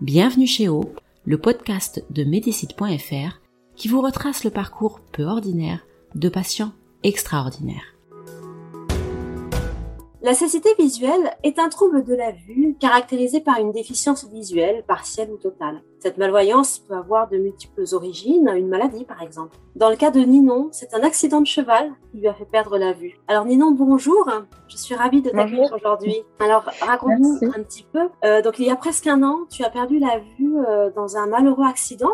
[0.00, 0.92] Bienvenue chez O,
[1.24, 3.40] le podcast de Médicite.fr
[3.76, 6.72] qui vous retrace le parcours peu ordinaire de patients
[7.04, 7.93] extraordinaires.
[10.24, 15.30] La cécité visuelle est un trouble de la vue caractérisé par une déficience visuelle partielle
[15.30, 15.82] ou totale.
[15.98, 19.58] Cette malvoyance peut avoir de multiples origines, une maladie par exemple.
[19.76, 22.78] Dans le cas de Ninon, c'est un accident de cheval qui lui a fait perdre
[22.78, 23.18] la vue.
[23.28, 24.26] Alors Ninon, bonjour,
[24.66, 26.16] je suis ravie de t'accueillir aujourd'hui.
[26.40, 28.08] Alors raconte-nous un petit peu.
[28.24, 31.18] Euh, donc il y a presque un an, tu as perdu la vue euh, dans
[31.18, 32.12] un malheureux accident.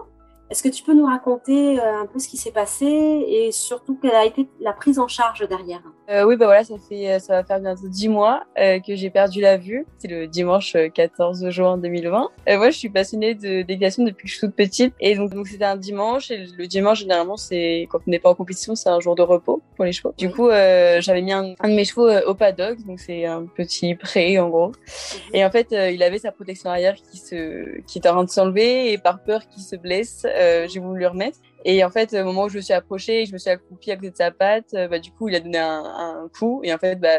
[0.51, 3.97] Est-ce que tu peux nous raconter euh, un peu ce qui s'est passé et surtout
[4.03, 5.81] quelle a été la prise en charge derrière?
[6.11, 8.97] Euh, Oui, bah voilà, ça fait euh, ça va faire bientôt dix mois euh, que
[8.97, 9.87] j'ai perdu la vue.
[9.99, 12.31] C'est le dimanche 14 juin 2020.
[12.49, 15.33] Euh, moi, je suis passionnée de d'équitation depuis que je suis toute petite et donc
[15.33, 18.75] donc c'était un dimanche et le dimanche généralement c'est quand on n'est pas en compétition,
[18.75, 20.13] c'est un jour de repos pour les chevaux.
[20.19, 23.95] Du coup, j'avais mis un, un, de mes chevaux au paddock, donc c'est un petit
[23.95, 24.69] pré en gros.
[24.69, 25.35] Mhm.
[25.35, 28.31] Et en fait, il avait sa protection arrière qui se qui était en train de
[28.31, 31.39] s'enlever et par peur qu'il se blesse euh, j'ai voulu le remettre.
[31.65, 33.97] Et en fait, au moment où je me suis approchée, je me suis accroupie à
[33.97, 36.63] côté de sa patte, euh, bah, du coup, il a donné un, un coup.
[36.65, 37.19] Et en fait, bah,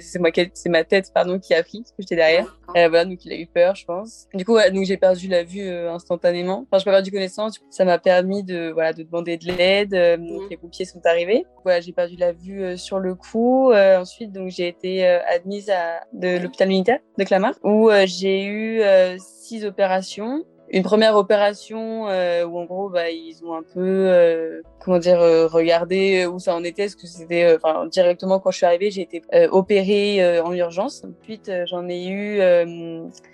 [0.00, 2.58] c'est moi, c'est ma tête, pardon, qui a pris, parce que j'étais derrière.
[2.76, 4.26] Euh, voilà, donc il a eu peur, je pense.
[4.34, 6.66] Du coup, donc j'ai perdu la vue euh, instantanément.
[6.70, 7.60] Enfin, je perdu connaissance.
[7.70, 9.94] Ça m'a permis de, voilà, de demander de l'aide.
[9.94, 10.48] Euh, mmh.
[10.50, 11.46] Les pompiers sont arrivés.
[11.62, 13.72] Voilà, j'ai perdu la vue sur le coup.
[13.72, 18.82] ensuite, donc j'ai été admise à de l'hôpital militaire de Clamart, où j'ai eu
[19.18, 24.62] six opérations une première opération euh, où en gros bah, ils ont un peu euh,
[24.80, 28.50] comment dire euh, regardé où ça en était parce que c'était euh, enfin directement quand
[28.50, 31.04] je suis arrivée j'ai été euh, opérée en urgence.
[31.20, 32.40] Ensuite j'en ai eu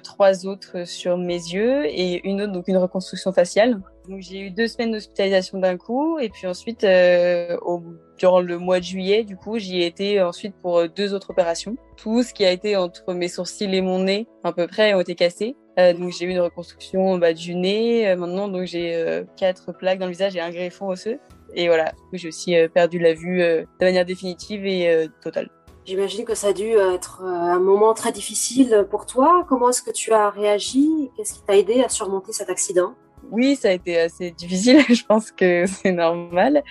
[0.02, 3.80] trois autres sur mes yeux et une autre donc une reconstruction faciale.
[4.08, 7.82] Donc j'ai eu deux semaines d'hospitalisation d'un coup et puis ensuite au
[8.18, 11.76] durant le mois de juillet du coup j'y ai été ensuite pour deux autres opérations.
[11.96, 15.00] Tout ce qui a été entre mes sourcils et mon nez à peu près ont
[15.00, 18.08] été cassés euh, donc j'ai eu une reconstruction bah, du nez.
[18.08, 21.18] Euh, maintenant, donc j'ai euh, quatre plaques dans le visage et un greffon osseux.
[21.54, 25.50] Et voilà, j'ai aussi perdu la vue de manière définitive et totale.
[25.84, 29.44] J'imagine que ça a dû être un moment très difficile pour toi.
[29.50, 31.10] Comment est-ce que tu as réagi?
[31.14, 32.94] Qu'est-ce qui t'a aidé à surmonter cet accident?
[33.32, 34.80] Oui, ça a été assez difficile.
[34.88, 36.62] Je pense que c'est normal.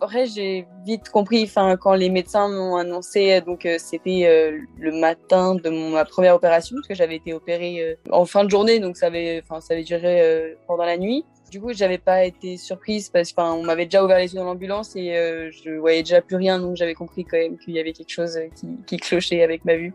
[0.00, 1.44] Après, j'ai vite compris.
[1.44, 6.34] Enfin, quand les médecins m'ont annoncé, donc euh, c'était euh, le matin de ma première
[6.34, 9.60] opération, parce que j'avais été opérée euh, en fin de journée, donc ça avait, enfin,
[9.60, 11.24] ça avait duré pendant la nuit.
[11.56, 14.94] Du coup, j'avais pas été surprise parce qu'on m'avait déjà ouvert les yeux dans l'ambulance
[14.94, 17.94] et euh, je voyais déjà plus rien, donc j'avais compris quand même qu'il y avait
[17.94, 19.94] quelque chose qui, qui clochait avec ma vue.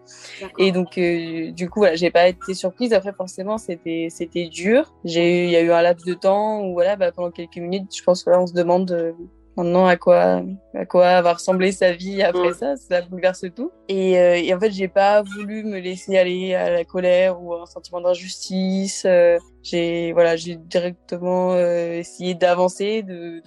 [0.58, 2.94] Et donc, euh, du coup, voilà, j'ai pas été surprise.
[2.94, 4.92] Après, forcément, c'était c'était dur.
[5.06, 7.96] J'ai il y a eu un laps de temps où voilà, bah, pendant quelques minutes,
[7.96, 9.12] je pense que là, on se demande euh,
[9.58, 10.42] maintenant à quoi
[10.74, 13.72] à quoi va ressembler sa vie après ça ça bouleverse tout.
[13.90, 17.54] Et, euh, et en fait j'ai pas voulu me laisser aller à la colère ou
[17.54, 19.04] à un sentiment d'injustice.
[19.06, 23.42] Euh, j'ai voilà j'ai directement euh, essayé d'avancer de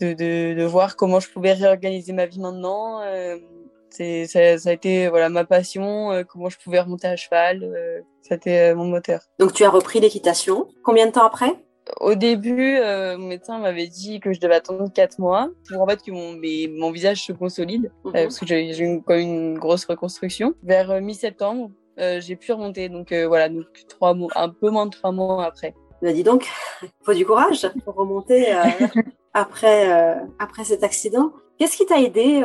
[0.00, 3.00] de, de de voir comment je pouvais réorganiser ma vie maintenant.
[3.02, 3.36] Euh,
[3.90, 7.64] c'est ça, ça, a été voilà ma passion euh, comment je pouvais remonter à cheval
[7.64, 9.20] euh, c'était mon moteur.
[9.38, 10.68] Donc tu as repris l'équitation.
[10.84, 11.56] Combien de temps après?
[12.00, 15.86] Au début, euh, mon médecin m'avait dit que je devais attendre quatre mois pour en
[15.86, 19.14] fait que mon, mes, mon visage se consolide, euh, parce que j'ai eu une, quand
[19.14, 20.54] une grosse reconstruction.
[20.62, 24.70] Vers euh, mi-septembre, euh, j'ai pu remonter, donc euh, voilà, donc trois mois, un peu
[24.70, 25.74] moins de trois mois après.
[26.00, 26.48] Bah dis donc,
[27.02, 28.62] faut du courage pour remonter euh,
[29.34, 31.32] après après cet accident.
[31.58, 32.40] Qu'est-ce qui t'a aidé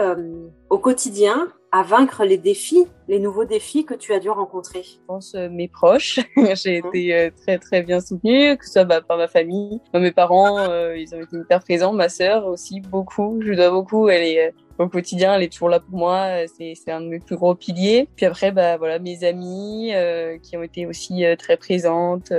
[0.71, 4.97] au quotidien à vaincre les défis, les nouveaux défis que tu as dû rencontrer Je
[5.07, 6.19] pense euh, mes proches.
[6.53, 6.87] J'ai mmh.
[6.87, 10.59] été euh, très très bien soutenue, que ce soit bah, par ma famille, mes parents,
[10.59, 13.39] euh, ils ont été hyper présents, ma sœur aussi beaucoup.
[13.41, 14.07] Je lui dois beaucoup.
[14.07, 16.45] Elle est euh, au quotidien, elle est toujours là pour moi.
[16.55, 18.07] C'est c'est un de mes plus gros piliers.
[18.17, 19.93] Puis après, bah voilà, mes amis
[20.41, 22.33] qui ont été aussi très présentes,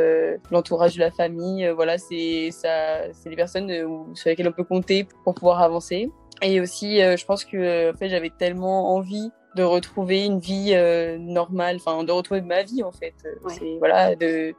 [0.51, 1.69] l'entourage de la famille.
[1.77, 3.71] voilà, c'est ça, c'est les personnes
[4.15, 6.11] sur lesquelles on peut compter pour pouvoir avancer.
[6.45, 10.73] Et aussi, euh, je pense que en fait, j'avais tellement envie de retrouver une vie
[10.75, 13.15] euh, normale, enfin de retrouver ma vie en fait.
[13.45, 13.55] Ouais.
[13.59, 14.55] C'est voilà de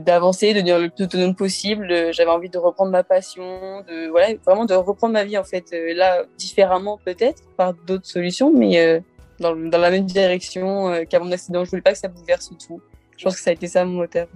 [0.00, 2.12] d'avancer, de, de devenir le plus autonome possible.
[2.12, 5.66] J'avais envie de reprendre ma passion, de voilà vraiment de reprendre ma vie en fait
[5.72, 9.00] euh, là différemment peut-être par d'autres solutions, mais euh,
[9.38, 11.64] dans, dans la même direction euh, qu'à mon accident.
[11.64, 12.80] Je voulais pas que ça bouleverse tout.
[13.16, 14.26] Je pense que ça a été ça mon moteur.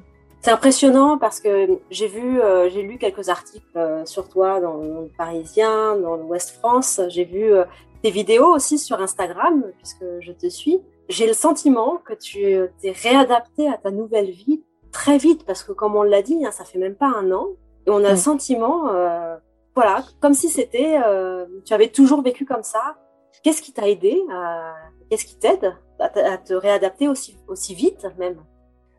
[0.43, 4.75] C'est impressionnant parce que j'ai vu, euh, j'ai lu quelques articles euh, sur toi dans
[4.75, 7.00] le Parisien, dans l'Ouest France.
[7.11, 7.65] J'ai vu euh,
[8.03, 10.81] tes vidéos aussi sur Instagram puisque je te suis.
[11.09, 15.71] J'ai le sentiment que tu t'es réadapté à ta nouvelle vie très vite parce que
[15.71, 17.47] comme on l'a dit, hein, ça fait même pas un an
[17.87, 18.87] et on a le sentiment,
[19.75, 20.97] voilà, comme si c'était,
[21.65, 22.97] tu avais toujours vécu comme ça.
[23.43, 24.23] Qu'est-ce qui t'a aidé
[25.11, 28.41] Qu'est-ce qui t'aide à, à, te réadapter aussi aussi vite même?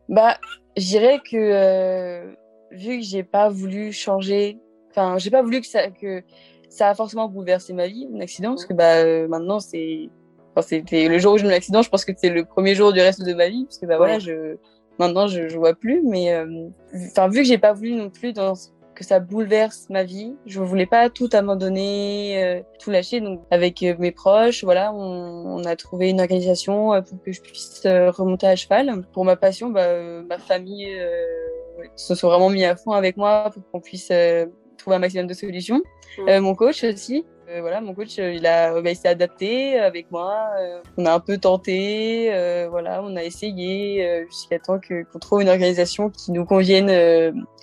[0.08, 0.36] Bah
[0.76, 2.34] je dirais que euh,
[2.70, 4.58] vu que j'ai pas voulu changer,
[4.90, 6.22] enfin, j'ai pas voulu que ça, que
[6.68, 10.08] ça a forcément bouleversé ma vie, mon accident, parce que bah euh, maintenant c'est,
[10.50, 12.74] enfin, c'était le jour où j'ai eu mon accident, je pense que c'est le premier
[12.74, 14.56] jour du reste de ma vie, parce que bah voilà, je
[14.98, 16.68] maintenant je, je vois plus, mais euh,
[17.10, 18.54] enfin vu que j'ai pas voulu non plus dans
[18.94, 20.34] que ça bouleverse ma vie.
[20.46, 23.20] Je voulais pas tout abandonner, euh, tout lâcher.
[23.20, 27.32] Donc avec euh, mes proches, voilà, on, on, a trouvé une organisation euh, pour que
[27.32, 29.04] je puisse remonter à cheval.
[29.12, 30.96] Pour ma passion, bah, ma famille
[31.96, 34.12] se sont vraiment mis à fond avec moi pour qu'on puisse
[34.78, 35.82] trouver un maximum de solutions.
[36.18, 36.38] Mmh.
[36.38, 40.10] mon coach aussi, euh, voilà, mon coach, euh, il a, bah, il s'est adapté avec
[40.10, 40.48] moi.
[40.58, 42.28] Euh, on a un peu tenté,
[42.70, 46.90] voilà, on a essayé jusqu'à temps que qu'on trouve une organisation qui nous convienne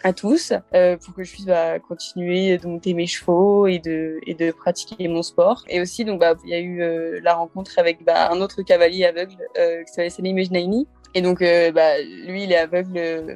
[0.03, 4.33] à tous, pour que je puisse bah, continuer de monter mes chevaux et de et
[4.33, 5.63] de pratiquer mon sport.
[5.69, 9.05] Et aussi, donc, bah, il y a eu la rencontre avec bah, un autre cavalier
[9.05, 13.35] aveugle qui s'appelle Salim Ejnaini, et donc, euh, bah, lui, il est aveugle euh,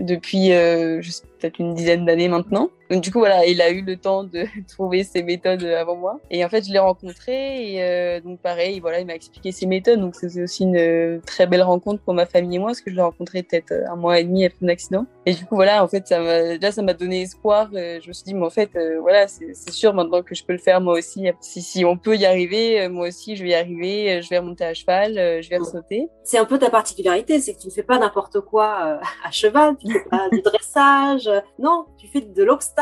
[0.00, 1.00] depuis euh,
[1.40, 2.70] peut-être une dizaine d'années maintenant.
[2.90, 6.20] Donc, du coup, voilà, il a eu le temps de trouver ses méthodes avant moi.
[6.30, 9.66] Et en fait, je l'ai rencontré et euh, donc pareil, voilà, il m'a expliqué ses
[9.66, 10.00] méthodes.
[10.00, 12.96] Donc, c'est aussi une très belle rencontre pour ma famille et moi, parce que je
[12.96, 15.06] l'ai rencontré peut-être un mois et demi après mon accident.
[15.24, 17.70] Et du coup, voilà, en fait, ça m'a, déjà, ça m'a donné espoir.
[17.72, 20.58] je me suis dit, mais en fait, voilà, c'est sûr maintenant que je peux le
[20.58, 21.26] faire moi aussi.
[21.40, 24.20] Si, on peut y arriver, moi aussi, je vais y arriver.
[24.22, 26.08] Je vais remonter à cheval, je vais sauter.
[26.22, 27.06] C'est un peu ta particularité
[27.40, 30.42] c'est que tu ne fais pas n'importe quoi euh, à cheval, tu fais pas du
[30.42, 32.75] dressage, non, tu fais de l'obstacle.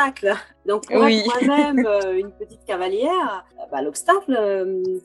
[0.66, 1.22] Donc pour oui.
[1.46, 4.36] moi-même euh, une petite cavalière, euh, bah, l'obstacle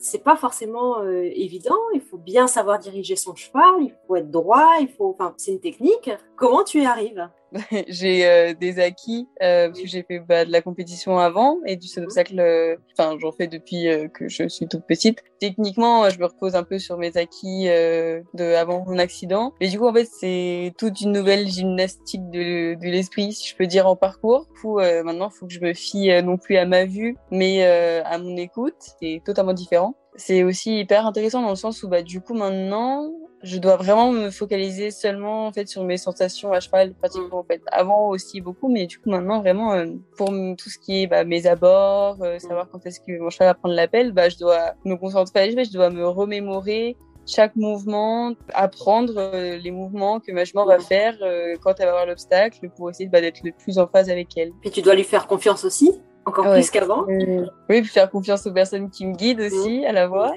[0.00, 1.78] c'est pas forcément évident.
[1.94, 5.52] Il faut bien savoir diriger son cheval, il faut être droit, il faut, enfin c'est
[5.52, 6.10] une technique.
[6.36, 7.28] Comment tu y arrives?
[7.88, 11.76] j'ai euh, des acquis euh, parce que j'ai fait bah, de la compétition avant et
[11.76, 12.38] du saut d'obstacle.
[12.38, 15.22] Euh, enfin, j'en fais depuis euh, que je suis toute petite.
[15.40, 19.54] Techniquement, je me repose un peu sur mes acquis de avant mon accident.
[19.60, 23.56] Mais du coup, en fait, c'est toute une nouvelle gymnastique de, de l'esprit, si je
[23.56, 24.46] peux dire, en parcours.
[24.54, 27.64] Du coup, maintenant, il faut que je me fie non plus à ma vue, mais
[27.64, 28.74] à mon écoute.
[29.00, 29.94] C'est totalement différent.
[30.16, 33.10] C'est aussi hyper intéressant dans le sens où, bah, du coup, maintenant,
[33.42, 36.52] je dois vraiment me focaliser seulement en fait sur mes sensations.
[36.52, 40.28] À cheval pratiquement en fait avant aussi beaucoup mais du coup maintenant vraiment euh, pour
[40.28, 43.54] tout ce qui est bah, mes abords euh, savoir quand est-ce que mon cheval va
[43.54, 46.96] prendre l'appel bah je dois me concentrer à je dois me remémorer
[47.26, 51.16] chaque mouvement apprendre euh, les mouvements que ma jument va faire
[51.62, 54.52] quand elle va voir l'obstacle pour essayer bah, d'être le plus en phase avec elle.
[54.64, 56.00] Et tu dois lui faire confiance aussi?
[56.30, 57.04] Encore plus qu'avant.
[57.08, 60.32] Euh, oui, faire confiance aux personnes qui me guident aussi à la voix.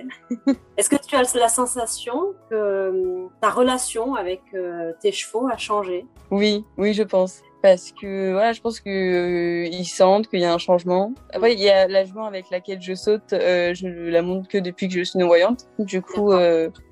[0.77, 5.57] Est-ce que tu as la sensation que euh, ta relation avec euh, tes chevaux a
[5.57, 6.05] changé?
[6.31, 7.41] Oui, oui, je pense.
[7.61, 11.13] Parce que voilà, je pense que ils sentent qu'il y a un changement.
[11.31, 14.89] Après, il y a la jument avec laquelle je saute, je la monte que depuis
[14.89, 15.67] que je suis non voyante.
[15.79, 16.33] Du coup,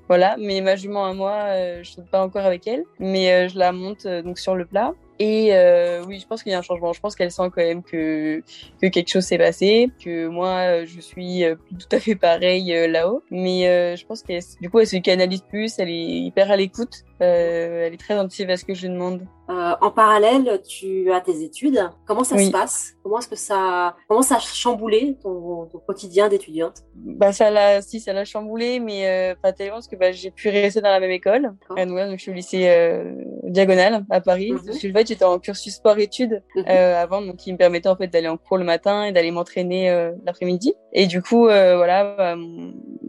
[0.08, 0.36] voilà.
[0.38, 4.06] Mais ma jument à moi, je saute pas encore avec elle, mais je la monte
[4.06, 4.94] donc sur le plat.
[5.24, 6.92] Et euh, oui, je pense qu'il y a un changement.
[6.92, 8.42] Je pense qu'elle sent quand même que,
[8.80, 12.88] que quelque chose s'est passé, que moi, je suis euh, tout à fait pareil euh,
[12.88, 13.22] là-haut.
[13.30, 16.56] Mais euh, je pense qu'elle, du coup, elle se canalise plus, elle est hyper à
[16.56, 17.04] l'écoute.
[17.22, 19.22] Euh, elle est très attentive à ce que je lui demande.
[19.48, 21.80] Euh, en parallèle, tu as tes études.
[22.06, 22.94] Comment ça se passe?
[23.02, 26.82] Comment est-ce que ça, comment ça a chamboulé ton, ton quotidien d'étudiante?
[26.94, 30.30] Bah ça l'a, si ça l'a chamboulé, mais euh, pas tellement parce que bah, j'ai
[30.30, 31.54] pu rester dans la même école.
[31.76, 33.14] À donc je suis au lycée euh,
[33.44, 34.52] Diagonal à Paris.
[34.52, 34.80] Mm -hmm.
[34.80, 36.64] Je fait, j'étais en cursus sport-études mhm.
[36.68, 39.30] euh, avant, donc qui me permettait en fait d'aller en cours le matin et d'aller
[39.30, 40.74] m'entraîner euh, l'après-midi.
[40.92, 42.36] Et du coup, voilà, bah,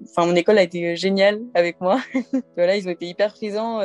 [0.09, 1.99] enfin mon école a été géniale avec moi.
[2.55, 3.81] voilà, ils ont été hyper présents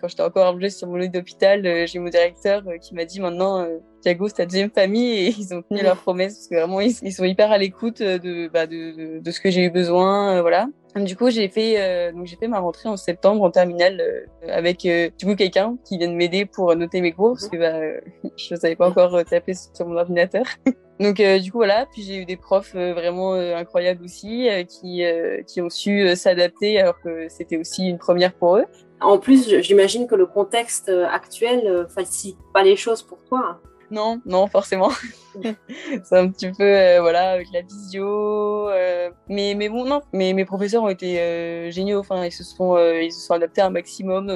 [0.00, 3.04] quand j'étais encore allongée sur mon lit d'hôpital, euh, j'ai mon directeur euh, qui m'a
[3.04, 6.48] dit maintenant, euh, Thiago, c'est ta deuxième famille et ils ont tenu leur promesse parce
[6.48, 9.70] que vraiment ils, sont hyper à l'écoute de, bah, de, de, ce que j'ai eu
[9.70, 10.66] besoin, voilà.
[10.96, 14.00] Du coup, j'ai fait donc j'ai fait ma rentrée en septembre en terminale
[14.48, 18.00] avec du coup quelqu'un qui vient de m'aider pour noter mes cours parce que bah,
[18.36, 20.44] je savais pas encore taper sur mon ordinateur.
[21.00, 25.02] Donc du coup voilà, puis j'ai eu des profs vraiment incroyables aussi qui
[25.46, 28.64] qui ont su s'adapter alors que c'était aussi une première pour eux.
[29.00, 33.60] En plus, j'imagine que le contexte actuel facilite pas les choses pour toi.
[33.94, 34.90] Non, non, forcément.
[36.04, 38.68] c'est un petit peu, euh, voilà, avec la visio.
[38.68, 40.02] Euh, mais, mais bon, non.
[40.12, 42.00] Mais mes professeurs ont été euh, géniaux.
[42.00, 44.30] Enfin, ils se sont, ils se sont adaptés un maximum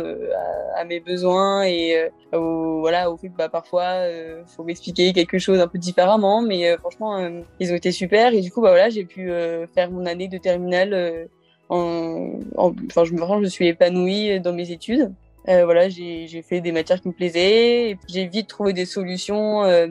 [0.77, 4.03] à, mes besoins et au, voilà, au fait que bah, parfois,
[4.47, 6.41] faut m'expliquer quelque chose un peu différemment.
[6.41, 7.19] Mais franchement,
[7.59, 8.33] ils ont été super.
[8.33, 9.31] Et du coup, bah voilà, j'ai pu
[9.75, 11.29] faire mon année de terminale.
[11.69, 15.13] en, enfin, je, je me suis épanouie dans mes études.
[15.49, 19.65] Euh, voilà, j'ai fait des matières qui me plaisaient et j'ai vite trouvé des solutions
[19.65, 19.87] euh,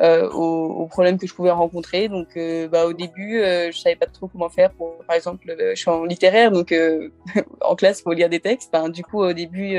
[0.00, 2.08] euh, aux, aux, problèmes que je pouvais rencontrer.
[2.08, 4.72] Donc, euh, bah, au début, euh, je savais pas trop comment faire.
[4.72, 6.74] Pour, par exemple, je suis en littéraire, donc
[7.60, 8.74] en classe, faut lire des textes.
[8.74, 9.74] Enfin, du coup, au début, il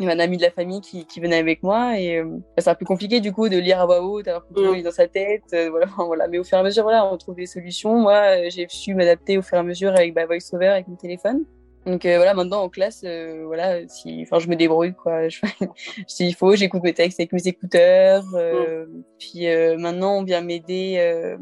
[0.00, 2.70] y avait un ami de la famille qui, qui venait avec moi et bah, c'est
[2.70, 4.82] un peu compliqué du coup de lire à voix haute, avoir tout mmh.
[4.82, 5.54] dans sa tête.
[5.70, 6.26] voilà, voilà.
[6.28, 7.98] Mais au fur et à mesure, voilà, on trouve des solutions.
[7.98, 11.44] Moi, j'ai su m'adapter au fur et à mesure avec bah, VoiceOver, avec mon téléphone.
[11.86, 15.22] Donc euh, voilà, maintenant en classe, euh, voilà, si, enfin, je me débrouille quoi.
[16.06, 18.24] S'il faut, j'écoute mes textes avec mes écouteurs.
[18.34, 19.02] Euh, mm.
[19.18, 19.46] Puis
[19.78, 21.36] maintenant, on vient m'aider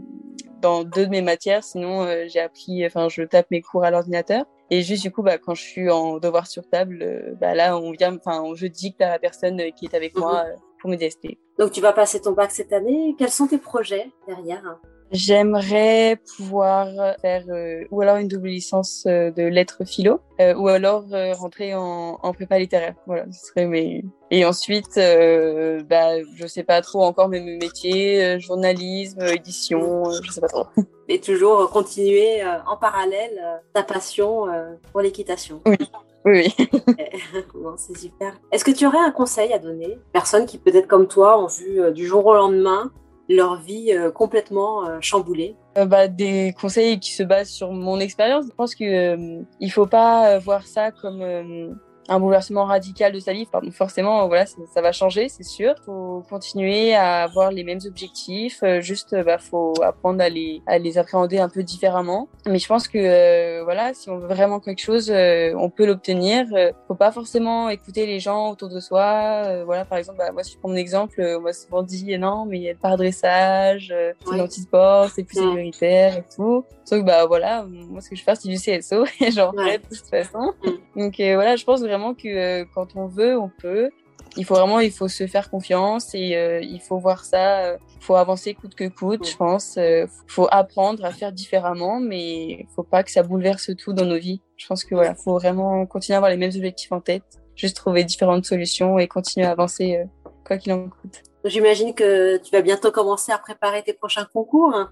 [0.61, 1.65] dans deux de mes matières.
[1.65, 4.45] Sinon, j'ai appris, enfin, je tape mes cours à l'ordinateur.
[4.71, 7.91] Et juste du coup, bah, quand je suis en devoir sur table, bah, là, on
[7.93, 10.81] vient, enfin, je dicte à la personne qui est avec moi mm-hmm.
[10.81, 11.39] pour me DST.
[11.59, 13.17] Donc tu vas passer ton bac cette année.
[13.19, 14.79] Quels sont tes projets derrière?
[15.11, 16.89] J'aimerais pouvoir
[17.23, 21.05] faire euh, ou alors une double licence euh, de lettres philo euh, ou alors
[21.39, 22.95] rentrer en, en, prépa littéraire.
[23.07, 24.05] Voilà, ce serait mes.
[24.31, 30.49] Et ensuite, bah, je sais pas trop encore mes métiers, journalisme, édition, je sais pas
[30.49, 30.67] trop.
[31.09, 33.41] Et toujours continuer en parallèle
[33.73, 34.47] ta passion
[34.93, 35.63] pour l'équitation.
[35.65, 35.79] Oui.
[36.27, 36.55] Oui,
[37.55, 38.35] bon, c'est super.
[38.53, 39.99] Est-ce que tu aurais un conseil à donner?
[40.13, 42.93] Personnes qui peut-être comme toi ont vu du jour au lendemain
[43.29, 48.01] leur vie euh, complètement euh, chamboulée euh, bah, Des conseils qui se basent sur mon
[48.01, 48.47] expérience.
[48.47, 51.77] Je pense qu'il ne faut pas voir ça comme
[52.09, 53.47] un bouleversement radical de sa vie.
[53.71, 55.75] forcément, voilà, ça, va changer, c'est sûr.
[55.85, 58.63] Faut continuer à avoir les mêmes objectifs.
[58.63, 62.29] Euh, juste, bah, faut apprendre à les, à les appréhender un peu différemment.
[62.47, 65.87] Mais je pense que, euh, voilà, si on veut vraiment quelque chose, euh, on peut
[65.87, 66.47] l'obtenir.
[66.87, 69.65] faut pas forcément écouter les gens autour de soi.
[69.65, 72.47] voilà, par exemple, bah, moi, si je prends mon exemple, on m'a souvent dit, non,
[72.47, 74.39] mais il y a pas dressage, c'est oui.
[74.39, 76.65] l'anti-sport, c'est plus sécuritaire et tout.
[76.85, 79.79] Sauf que, bah, voilà, moi, ce que je fais, c'est du CSO et j'en fais
[79.79, 80.55] de toute façon.
[80.65, 81.01] Mm.
[81.01, 83.91] Donc, voilà, je pense vraiment que euh, quand on veut, on peut.
[84.37, 87.63] Il faut vraiment, il faut se faire confiance et euh, il faut voir ça.
[87.63, 89.77] Il euh, faut avancer coûte que coûte, je pense.
[89.77, 94.05] Il faut apprendre à faire différemment, mais il faut pas que ça bouleverse tout dans
[94.05, 94.41] nos vies.
[94.57, 97.25] Je pense que voilà, faut vraiment continuer à avoir les mêmes objectifs en tête,
[97.57, 100.05] juste trouver différentes solutions et continuer à avancer
[100.47, 101.23] quoi qu'il en coûte.
[101.45, 104.75] J'imagine que tu vas bientôt commencer à préparer tes prochains concours.
[104.75, 104.91] Hein.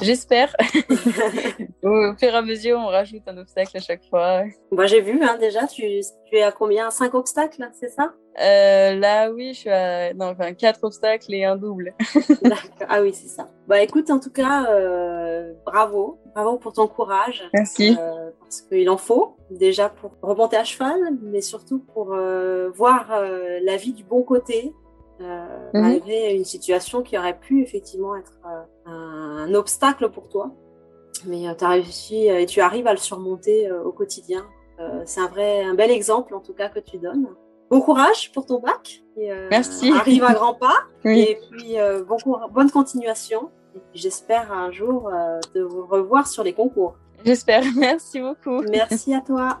[0.00, 0.54] J'espère.
[1.82, 4.42] Au fur et à mesure, on rajoute un obstacle à chaque fois.
[4.70, 5.82] Moi, j'ai vu hein, déjà, tu,
[6.26, 6.90] tu es à combien?
[6.90, 8.14] Cinq obstacles, c'est ça?
[8.40, 11.94] Euh, Là, oui, je suis à non, enfin, quatre obstacles et un double.
[12.88, 13.48] ah oui, c'est ça.
[13.68, 16.18] Bah écoute, en tout cas, euh, bravo.
[16.34, 17.48] Bravo pour ton courage.
[17.52, 17.96] Merci.
[18.00, 22.16] Euh, parce qu'il en faut, déjà pour remonter à cheval, mais surtout pour
[22.74, 23.22] voir
[23.62, 24.72] la vie du bon côté,
[25.20, 25.82] euh, mhm.
[25.82, 30.50] malgré une situation qui aurait pu effectivement être euh, un, obstacle pour toi.
[31.26, 34.44] Mais euh, tu as réussi et tu arrives à le surmonter au quotidien.
[35.04, 37.28] c'est un vrai, un bel exemple en tout cas que tu donnes.
[37.70, 39.02] Bon courage pour ton bac.
[39.16, 39.92] Et, Merci.
[39.92, 40.78] Arrive à grands pas.
[41.04, 41.76] Et puis
[42.08, 42.16] bon
[42.50, 43.50] bonne continuation.
[43.74, 45.10] Et j'espère un jour
[45.54, 46.96] te revoir sur les concours.
[47.24, 47.62] J'espère.
[47.76, 48.62] Merci beaucoup.
[48.70, 49.60] Merci à toi.